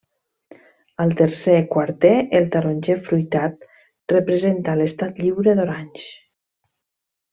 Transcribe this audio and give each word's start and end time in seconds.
Al 1.03 1.11
tercer 1.19 1.57
quarter, 1.75 2.13
el 2.39 2.49
taronger 2.55 2.95
fruitat 3.09 3.69
representa 4.15 4.75
l'Estat 4.81 5.21
Lliure 5.27 5.55
d'Orange. 5.61 6.09